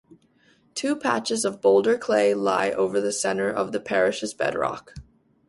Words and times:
Two 0.73 0.95
patches 0.95 1.45
of 1.45 1.61
boulder 1.61 1.95
clay 1.95 2.33
lie 2.33 2.71
over 2.71 2.99
the 2.99 3.11
centre 3.11 3.51
of 3.51 3.71
the 3.71 3.79
parish's 3.79 4.33
bedrock. 4.33 4.95